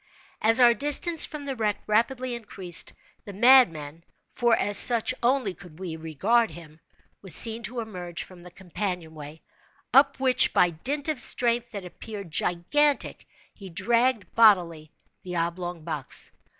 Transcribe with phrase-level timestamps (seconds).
[0.41, 2.91] As our distance from the wreck rapidly increased,
[3.23, 6.79] the madman (for as such only could we regard him)
[7.21, 9.43] was seen to emerge from the companion—way,
[9.93, 14.91] up which by dint of strength that appeared gigantic, he dragged, bodily,
[15.21, 16.31] the oblong box.